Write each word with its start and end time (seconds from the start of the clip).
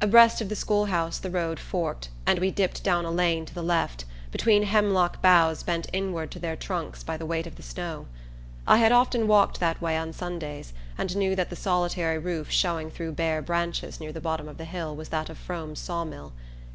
Abreast 0.00 0.40
of 0.40 0.48
the 0.48 0.56
schoolhouse 0.56 1.18
the 1.18 1.28
road 1.28 1.60
forked, 1.60 2.08
and 2.26 2.38
we 2.38 2.50
dipped 2.50 2.82
down 2.82 3.04
a 3.04 3.10
lane 3.10 3.44
to 3.44 3.52
the 3.52 3.62
left, 3.62 4.06
between 4.32 4.62
hemlock 4.62 5.20
boughs 5.20 5.62
bent 5.62 5.86
inward 5.92 6.30
to 6.30 6.38
their 6.38 6.56
trunks 6.56 7.02
by 7.02 7.18
the 7.18 7.26
weight 7.26 7.46
of 7.46 7.56
the 7.56 7.62
snow. 7.62 8.06
I 8.66 8.78
had 8.78 8.90
often 8.90 9.28
walked 9.28 9.60
that 9.60 9.82
way 9.82 9.98
on 9.98 10.14
Sundays, 10.14 10.72
and 10.96 11.14
knew 11.14 11.36
that 11.36 11.50
the 11.50 11.56
solitary 11.56 12.16
roof 12.16 12.50
showing 12.50 12.90
through 12.90 13.12
bare 13.12 13.42
branches 13.42 14.00
near 14.00 14.12
the 14.14 14.18
bottom 14.22 14.48
of 14.48 14.56
the 14.56 14.64
hill 14.64 14.96
was 14.96 15.10
that 15.10 15.28
of 15.28 15.36
Frome's 15.36 15.78
saw 15.80 16.04
mill. 16.04 16.32